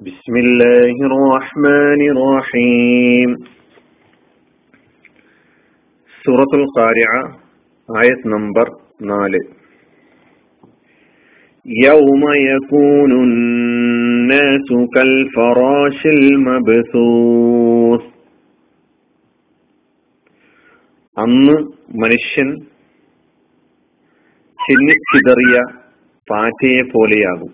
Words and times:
بسم 0.00 0.34
الله 0.36 0.94
الرحمن 1.10 2.00
الرحيم 2.14 3.30
سورة 6.24 6.52
القارعة 6.54 7.22
آية 7.88 8.20
نمبر 8.26 8.66
4 9.02 9.30
يوم 11.66 12.22
يكون 12.50 13.12
الناس 13.24 14.68
كالفراش 14.94 16.00
المبثوث 16.06 18.02
അന്ന് 21.16 21.56
മനുഷ്യൻ 22.02 22.48
ചിന്നിച്ചിതറിയ 24.58 25.56
പാറ്റയെ 26.28 26.82
പോലെയാകും 26.92 27.52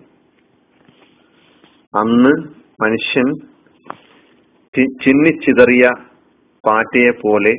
അന്ന് 1.94 2.30
മനുഷ്യൻ 2.82 3.28
ചിന്നിച്ചിതറിയ 5.04 5.90
പാറ്റയെ 6.66 7.10
പോലെ 7.10 7.54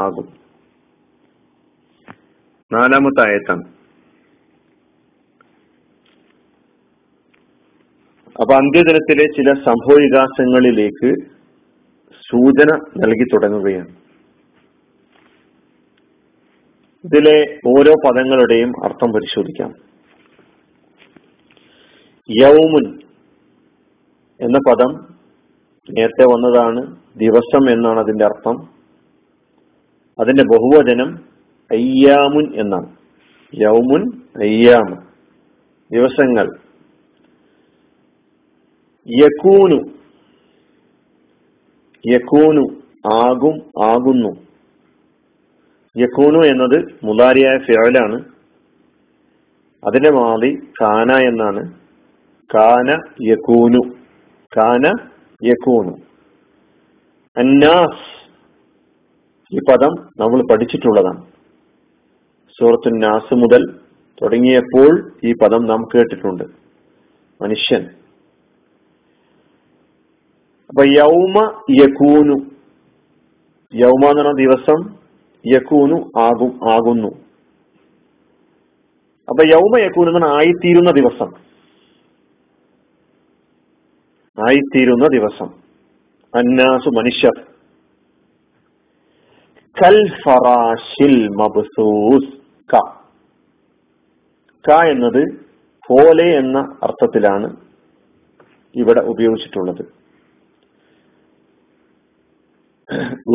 ആകും. 0.00 0.28
നാലാമത്തെ 2.72 3.28
ആയത്താണ് 3.28 3.64
അപ്പൊ 8.40 8.54
അന്ത്യദിനത്തിലെ 8.54 9.24
ചില 9.24 9.52
സംഭവവികാസങ്ങളിലേക്ക് 9.64 11.14
സൂചന 12.30 12.76
നൽകി 12.96 13.24
തുടങ്ങുകയാണ്. 13.24 13.88
ഇതിലെ 17.04 17.58
ഓരോ 17.66 17.94
പദങ്ങളുടെയും 18.04 18.72
അർത്ഥം 18.84 19.12
പരിശോധിക്കാം. 19.12 19.72
യൗമുൻ 22.30 23.05
എന്ന 24.40 24.58
പദം 24.58 25.16
നേരത്തെ 25.90 26.24
വന്നതാണ് 26.24 26.96
ദിവസം 27.16 27.70
എന്നാണ് 27.70 28.00
അതിന്റെ 28.00 28.24
അർത്ഥം. 28.24 28.56
അതിന്റെ 30.18 30.42
ബഹുവചനം 30.42 31.16
അയ്യാമുൻ 31.70 32.54
എന്നാണ്. 32.54 32.96
യൗമുൻ 33.54 34.22
അയ്യാം 34.42 35.06
ദിവസങ്ങൾ. 35.92 36.56
യക്കൂനു 39.08 39.82
യക്കൂനു 42.06 42.66
ആകും 43.14 43.84
ആകുന്നു. 43.84 44.28
യക്കൂനു 45.96 46.46
എന്നത് 46.46 46.84
മുലാരിയായ 47.04 47.58
ഫിയലാണ് 47.58 48.24
അതിന്റെ 49.86 50.10
മാതി 50.10 50.56
കാന 50.82 51.12
എന്നാണ്. 51.12 51.72
കാന 52.54 52.98
യക്കൂനു 53.22 54.05
കാന 54.56 55.08
യക്കൂനു 55.44 55.92
അന്നാസ് 57.36 58.16
ഈ 59.54 59.58
പദം 59.68 60.08
നമ്മൾ 60.20 60.52
പഠിച്ചിട്ടുള്ളതാണ്. 60.52 61.26
സൂറത്തു 62.60 62.88
നാസ് 62.88 63.34
മുതൽ 63.34 63.78
തുടങ്ങിയപ്പോൾ 64.22 65.12
ഈ 65.24 65.32
പദം 65.32 65.66
നാം 65.66 65.84
കേട്ടിട്ടുണ്ട്. 65.94 66.44
മനുഷ്യൻ. 67.42 67.82
അപ്പൊ 70.68 70.84
യൗമ 70.84 71.62
യക്കൂനു 71.70 72.56
യൗമ 73.74 74.10
എന്ന് 74.10 74.22
പറഞ്ഞ 74.22 74.46
ദിവസം 74.46 74.94
യക്കൂനു 75.46 76.18
ആകും 76.18 76.72
ആകുന്നു. 76.72 77.08
അപ്പൊ 79.28 79.44
യൗമ 79.46 79.78
യക്കൂനു 79.78 80.10
എന്ന് 80.10 80.26
ആയിത്തീരുന്ന 80.26 80.90
ദിവസം. 80.90 81.32
ആയിത്തീരുന്ന 84.38 85.06
ദിവസം. 85.06 85.46
അന്നാസു 86.34 86.88
മനുഷ്യർ 86.90 87.46
കൽ 89.82 90.10
ഫറാഷിൽ 90.24 91.28
മബ്സൂസ് 91.28 92.32
ക. 92.74 92.78
ക 94.68 94.72
എന്നത് 94.72 95.24
പോലെ 95.88 96.38
എന്ന 96.38 96.58
അർത്ഥത്തിലാണ് 96.82 97.56
ഇവിടെ 98.74 99.00
ഉപയോഗിച്ചിട്ടുള്ളത്. 99.00 99.84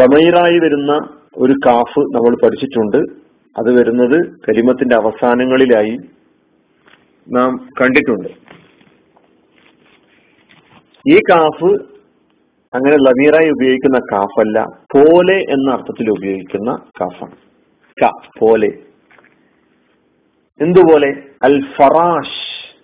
ലമൈറായി 0.02 0.60
വരുന്ന 0.60 1.18
ഒരു 1.38 1.54
കാഫ് 1.66 2.00
നമ്മൾ 2.00 2.36
പഠിച്ചിട്ടുണ്ട്. 2.44 2.98
അത് 3.58 3.80
വരുന്നത് 3.80 4.40
കരിമത്തിന്റെ 4.50 4.96
അവസാനങ്ങളിലായി 4.96 5.98
നാം 7.30 7.68
കണ്ടിട്ടുണ്ട്. 7.82 8.61
ഈ 11.10 11.18
കാഫ് 11.18 11.84
അങ്ങനെ 12.74 12.96
ലമീറായി 12.96 13.50
ഉപയോഗിക്കുന്ന 13.50 14.00
കാഫല്ല 14.12 14.64
പോലെ 14.64 15.38
എന്ന 15.38 15.72
അർത്ഥത്തിൽ 15.72 16.10
ഉപയോഗിക്കുന്ന 16.10 16.86
കാഫാണ്. 17.02 17.36
ക 18.06 18.10
പോലെ. 18.40 18.68
എന്തുപോലെ? 20.62 21.24
അൽ 21.44 21.66
ഫറാഷ്. 21.74 22.76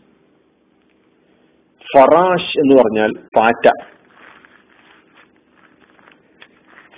ഫറാഷ് 1.95 2.59
എന്ന് 2.59 2.75
പറഞ്ഞാൽ 2.75 3.13
പാറ്റ. 3.35 3.69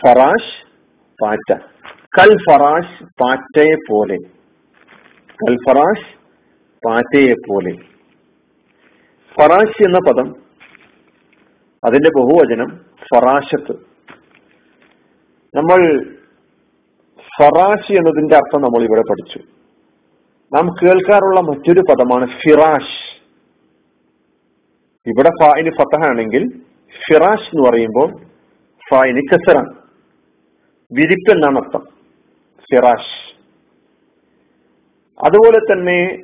ഫറാഷ് 0.06 0.66
പാറ്റ. 1.24 1.59
കൽ 2.19 2.38
ഫറാഷ് 2.38 3.03
പാറ്റയെ 3.22 3.75
പോലെ. 3.90 4.18
കൽ 5.34 5.56
ഫറാഷ് 5.56 6.18
പാറ്റയെ 6.88 7.34
പോലെ. 7.34 7.72
ഫറാഷ് 9.40 9.84
എന്ന 9.84 9.97
പദം 9.97 10.49
അതിന്റെ 11.85 12.09
ബഹുവചനം 12.09 12.85
ഫറാശത്ത് 13.13 13.72
നമ്മൾ 15.56 16.03
ഫറാഷ് 17.19 17.91
എന്നതിന്റെ 17.91 18.35
അർത്ഥം 18.35 18.62
നമ്മൾ 18.62 18.84
ഇവിടെ 18.84 19.01
പഠിച്ചു. 19.01 19.40
നാം 20.56 20.69
കേൾക്കാറുള്ള 20.69 21.41
മറ്റൊരു 21.41 21.79
പദമാണ് 21.79 22.28
ഫിറാഷ്. 22.28 23.19
ഇവിടെ 25.07 25.29
ഫായിന് 25.29 25.69
ഫത്തഹാണെങ്കിൽ 25.69 26.62
ഫിറാഷ് 26.91 27.41
എന്ന് 27.41 27.69
പറയുമ്പോൾ 27.69 28.22
ഫായിന് 28.91 29.22
കസറ 29.34 29.57
വിരിപ്പ് 30.91 31.31
എന്നാണ് 31.31 31.59
അർത്ഥം. 31.59 31.84
ഫിറാഷ്. 32.61 33.35
അതുപോലെ 35.25 35.57
തന്നെ 35.57 36.17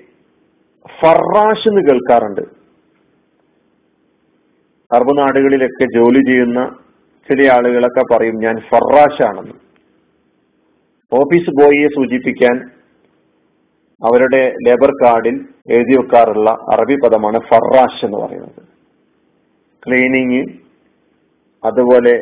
ഫറാഷ് 1.01 1.67
എന്ന് 1.67 1.81
കേൾക്കാറുണ്ട്. 1.89 2.54
അറബ് 4.95 5.13
നാടുകളിലൊക്കെ 5.19 5.85
ജോലി 5.97 6.21
ചെയ്യുന്ന 6.29 6.59
ചില 7.29 7.39
ആളുകളൊക്കെ 7.53 8.03
പറയും 8.11 8.35
ഞാൻ 8.45 8.55
ഫറാഷാണെന്ന്. 8.69 9.55
ഓഫീസ് 11.11 11.55
ബോയിയെ 11.59 11.87
സൂചിപ്പിക്കാൻ 11.95 12.55
അവരുടെ 14.01 14.41
ലേബർ 14.65 14.91
കാർഡിൽ 15.01 15.35
എഴുതി 15.75 15.93
വെക്കാറുള്ള 15.97 16.49
അറബി 16.73 16.95
പദമാണ് 17.03 17.39
ഫറാഷ് 17.49 18.01
എന്ന് 18.07 18.17
പറയുന്നത്. 18.23 18.61
ക്ലീനിങ് 19.83 20.43
അതുപോലെ 21.63 22.15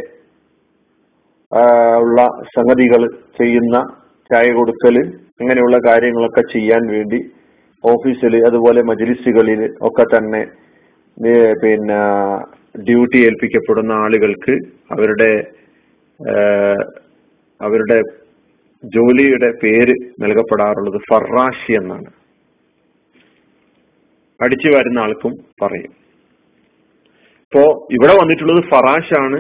ഉള്ള 2.02 2.20
സംഗതികൾ 2.56 3.02
ചെയ്യുന്ന 3.40 3.78
ചായ 4.30 4.48
കൊടുക്കൽ 4.58 4.96
അങ്ങനെയുള്ള 5.42 5.78
കാര്യങ്ങളൊക്കെ 5.88 6.44
ചെയ്യാൻ 6.54 6.84
വേണ്ടി 6.94 7.20
ഓഫീസിൽ 7.84 8.36
അതുപോലെ 8.50 8.82
മജ്ലിസുകളിൽ 8.90 9.62
ഒക്കെ 9.88 10.06
തന്നെ 10.14 10.42
പിന്നെ 11.62 12.00
ഡ്യൂട്ടി 12.76 13.18
ഏൽപ്പിക്കപ്പെടുന്ന 13.18 13.92
ആളുകൾക്ക് 13.92 14.54
അവരുടെ 14.92 15.32
അവരുടെ 17.62 18.02
ജോലിയുടെ 18.84 19.50
പേര് 19.64 19.96
നൽകപ്പെടാറുള്ളത് 20.20 21.02
ഫറാഷി 21.10 21.74
എന്നാണ്. 21.74 22.10
അടിച്ചു 24.42 24.70
വരുന്ന 24.78 25.00
ആൾക്കും 25.00 25.34
പറയും. 25.62 25.92
ഇപ്പോ 27.44 27.88
ഇവിടെ 27.92 28.14
വന്നിട്ടുള്ളത് 28.14 28.64
ഫറാഷാണ്. 28.64 29.40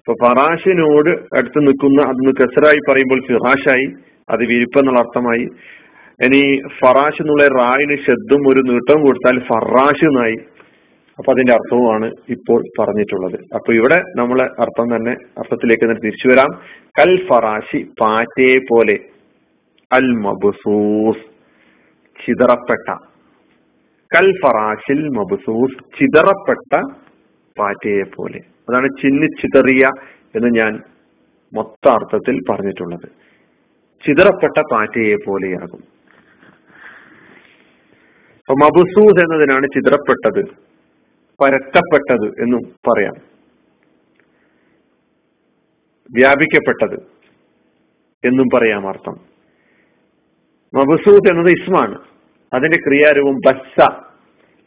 ഇപ്പൊ 0.00 0.14
ഫറാഷിനോട് 0.22 1.10
അടുത്ത് 1.10 1.66
നിൽക്കുന്ന 1.66 2.02
അതൊന്ന് 2.02 2.32
കെസറായി 2.40 2.80
പറയുമ്പോൾ 2.90 3.20
ഫിറാഷായി 3.26 3.86
അത് 4.30 4.40
വിരിപ്പെന്നുള്ള 4.40 4.98
അർത്ഥമായി. 4.98 5.44
ഇനി 6.24 6.42
ഫറാഷ് 6.80 7.22
എന്നുള്ള 7.22 7.44
റായിന് 7.60 7.96
ഷെദ്ദും 7.98 8.42
ഒരു 8.48 8.60
നീട്ടം 8.60 9.02
കൊടുത്താൽ 9.02 9.38
ഫറാഷ് 9.40 10.04
എന്നായി 10.04 10.36
അപ്പൊ 11.18 11.32
അതിന്റെ 11.32 11.52
അർത്ഥവുമാണ് 11.52 12.12
ഇപ്പോൾ 12.28 12.62
പറഞ്ഞിട്ടുള്ളത്. 12.78 13.40
അപ്പൊ 13.54 13.72
ഇവിടെ 13.72 14.02
നമ്മളെ 14.16 14.44
അർത്ഥം 14.44 14.96
തന്നെ 14.96 15.12
അർത്ഥത്തിലേക്ക് 15.38 15.84
തന്നെ 15.84 16.00
തിരിച്ചു 16.00 16.28
വരാം. 16.28 16.60
കൽ 16.98 17.26
ഫറാശി 17.26 17.86
പാറ്റേ 18.00 18.58
പോലെ 18.58 18.98
അൽ 19.92 20.12
മബസൂസ് 20.12 21.24
ചിതറപ്പെട്ട. 22.26 22.96
കൽ 24.16 24.32
ഫറാഷിൽ 24.44 25.08
മബസൂസ് 25.08 25.84
ചിതറപ്പെട്ട 26.00 26.80
പാറ്റയെ 27.58 28.02
പോലെ. 28.02 28.40
അതാണ് 28.68 28.88
ചിന്നി 29.02 29.26
ചിതറിയ 29.26 29.90
എന്ന് 30.36 30.48
ഞാൻ 30.58 30.80
മൊത്ത 31.54 31.88
അർത്ഥത്തിൽ 31.88 32.40
പറഞ്ഞിട്ടുള്ളത്. 32.50 33.08
ചിതറപ്പെട്ട 34.06 34.62
പാറ്റയെ 34.72 35.16
പോലെയാകും. 35.26 35.82
അപ്പൊ 38.38 38.54
മബസൂസ് 38.54 39.20
എന്നതിനാണ് 39.24 39.66
ചിതറപ്പെട്ടത്. 39.66 40.73
പരത്തപ്പെട്ടത് 41.40 42.42
എന്നും 42.42 42.60
പറയാം. 42.62 43.14
വ്യാപിക്കപ്പെട്ടത് 46.12 47.00
എന്നും 48.24 48.46
പറയാം 48.54 48.88
അർത്ഥം. 48.88 49.20
മബസൂദ് 50.74 51.30
എന്നത് 51.30 51.52
ഇസ്മാണ്. 51.52 51.98
അതിന്റെ 52.54 52.76
ക്രിയാരൂപം 52.76 53.34
ബസ്സ 53.46 54.04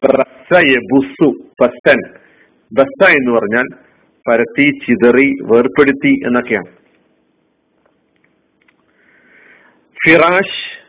ബസ്സു 0.06 1.34
ബസ്സൻ. 1.62 2.14
ബസ്സ 2.74 3.10
എന്ന് 3.10 3.32
പറഞ്ഞാൽ 3.32 3.64
പരത്തി 4.28 4.72
ചിതറി 4.88 5.34
വേർപ്പെടുത്തി 5.44 6.20
എന്നൊക്കെയാണ്. 6.26 6.78
ഫിറാഷ് 10.06 10.88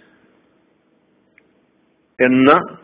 എന്ന 2.24 2.78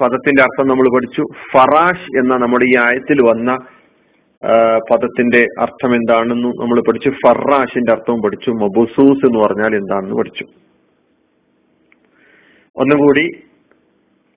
പദത്തിന്റെ 0.00 0.42
അർത്ഥം 0.42 0.68
നമ്മൾ 0.68 0.86
പഠിച്ചു. 0.94 1.22
ഫറാഷ് 1.52 2.18
എന്ന 2.18 2.36
നമ്മുടെ 2.36 2.64
ഈ 2.64 2.76
ആയത്തിൽ 2.78 3.18
വന്ന 3.28 3.56
പദത്തിന്റെ 4.90 5.46
അർത്ഥം 5.60 5.94
എന്താണെന്ന് 5.94 6.48
നമ്മൾ 6.48 6.80
പഠിച്ചു. 6.80 7.10
ഫറാഷിന്റെ 7.10 7.92
അർത്ഥവും 7.92 8.22
പഠിച്ചു. 8.22 8.50
മബുസൂസ് 8.50 9.26
എന്ന് 9.26 9.38
പറഞ്ഞാൽ 9.38 9.74
എന്താണെന്ന് 9.76 10.16
പഠിച്ചു. 10.16 10.44
ഒന്നുകൂടി 12.76 13.26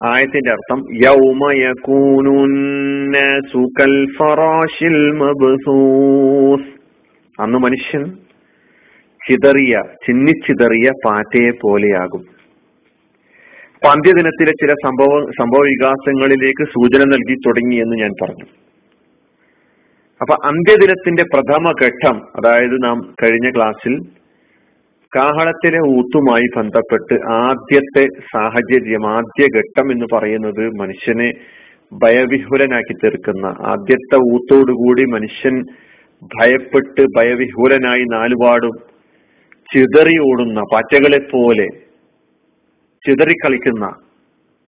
ആയത്തിന്റെ 0.03 0.51
അർത്ഥം 0.51 0.79
അന്ന് 7.39 7.59
മനുഷ്യൻ 7.59 8.03
ചിതറിയ 9.29 9.81
ചിന്നിച്ചിതറിയ 10.07 10.89
പാറ്റയെ 11.05 11.51
പോലെയാകും. 11.63 12.38
അപ്പൊ 13.81 13.89
അന്ത്യദിനത്തിലെ 13.91 14.53
ചില 14.61 14.71
സംഭവ 14.75 15.11
സംഭവ 15.35 15.59
വികാസങ്ങളിലേക്ക് 15.67 16.63
സൂചന 16.73 17.03
നൽകി 17.05 17.35
തുടങ്ങി 17.45 17.77
എന്ന് 17.77 17.95
ഞാൻ 17.95 18.13
പറഞ്ഞു. 18.21 18.47
അപ്പൊ 20.21 20.35
അന്ത്യദിനത്തിന്റെ 20.43 21.23
പ്രഥമ 21.23 21.71
ഘട്ടം 21.81 22.17
അതായത് 22.35 22.75
നാം 22.83 22.97
കഴിഞ്ഞ 23.23 23.49
ക്ലാസ്സിൽ 23.49 23.93
കാഹളത്തിലെ 25.13 25.79
ഊത്തുമായി 25.93 26.47
ബന്ധപ്പെട്ട് 26.57 27.15
ആദ്യത്തെ 27.37 28.03
സാഹചര്യം 28.33 29.05
ആദ്യ 29.13 29.45
ഘട്ടം 29.55 29.87
എന്ന് 29.91 30.07
പറയുന്നത് 30.15 30.63
മനുഷ്യനെ 30.75 31.29
ഭയവിഹുലനാക്കി 31.91 32.95
തീർക്കുന്ന 32.95 33.47
ആദ്യത്തെ 33.65 34.17
ഊത്തോടുകൂടി 34.33 35.05
മനുഷ്യൻ 35.09 35.55
ഭയപ്പെട്ട് 36.31 37.03
ഭയവിഹുലനായി 37.17 38.05
നാലുപാടും 38.11 38.75
ചിതറി 39.69 40.17
ഓടുന്ന 40.23 40.61
പാറ്റകളെ 40.73 41.21
പോലെ 41.31 41.67
ചിതറിക്കളിക്കുന്ന 43.07 43.85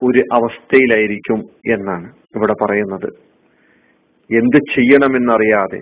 ഒരു 0.02 0.22
അവസ്ഥയിലായിരിക്കും 0.32 1.40
എന്നാണ് 1.72 2.08
ഇവിടെ 2.36 2.54
പറയുന്നത്. 2.62 3.08
എന്ത് 4.30 4.56
ചെയ്യണമെന്നറിയാതെ 4.56 5.80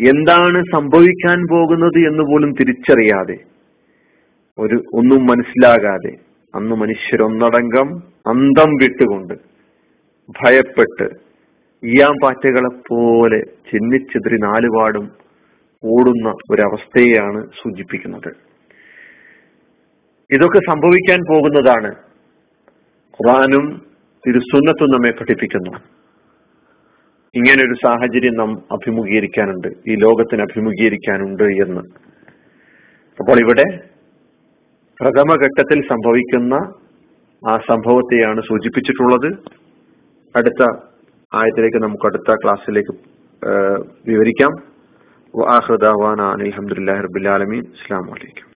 എന്താണ് 0.00 0.58
സംഭവിക്കാൻ 0.74 1.38
പോകുന്നത് 1.50 1.98
എന്ന് 1.98 2.22
പോലും 2.22 2.50
തിരിച്ചറിയാതെ 2.52 3.36
ഒരു 4.58 4.76
ഒന്നും 4.94 5.26
മനസ്സിലാകാതെ 5.26 6.12
അന്ന് 6.54 6.74
മനുഷ്യരൊന്നടങ്കം 6.76 7.88
അന്തം 8.26 8.70
വിട്ടുകൊണ്ട് 8.74 9.34
ഭയപ്പെട്ട് 10.28 11.06
ഈയാം 11.82 12.14
പാറ്റകളെ 12.22 12.70
പോലെ 12.88 13.40
ചിന്നിച്ചിതിരി 13.70 14.38
നാലുപാടും 14.38 15.06
ഓടുന്ന 15.84 16.28
ഒരവസ്ഥയെയാണ് 16.50 17.40
സൂചിപ്പിക്കുന്നത്. 17.62 18.47
ഇതൊക്കെ 20.32 20.58
സംഭവിക്കാൻ 20.58 21.20
പോകുന്നതാണ്. 21.30 21.90
ഖുറാനും 23.12 23.82
തിരുസുന്നത്തും 24.26 24.90
നമ്മെ 24.90 25.10
പഠിപ്പിക്കുന്നു. 25.10 25.70
ഇങ്ങനൊരു 27.34 27.74
സാഹചര്യം 27.84 28.34
നാം 28.34 28.50
അഭിമുഖീകരിക്കാനുണ്ട്. 28.72 29.68
ഈ 29.88 29.94
ലോകത്തിന് 29.94 30.42
അഭിമുഖീകരിക്കാനുണ്ട് 30.42 31.42
എന്ന്. 31.42 31.80
അപ്പോൾ 33.20 33.40
ഇവിടെ 33.40 33.64
പ്രഥമഘട്ടത്തിൽ 35.00 35.80
സംഭവിക്കുന്ന 35.88 36.54
ആ 37.48 37.56
സംഭവത്തെയാണ് 37.56 38.40
സൂചിപ്പിച്ചിട്ടുള്ളത്. 38.40 39.32
അടുത്ത 40.36 40.62
ആയത്തിലേക്ക് 41.34 41.76
നമുക്ക് 41.76 42.06
അടുത്ത 42.06 42.34
ക്ലാസ്സിലേക്ക് 42.44 42.94
വിവരിക്കാം. 44.06 44.52
അലഹമുല്ലാ 45.50 47.00
റബുലാലമീൻ 47.00 47.60
അസ്സാം 47.60 48.06
വലൈക്കും 48.06 48.48